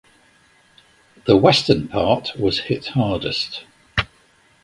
The 1.27 1.37
Western 1.37 1.87
part 1.87 2.31
was 2.35 2.61
hit 2.61 2.87
hardest. 2.87 3.65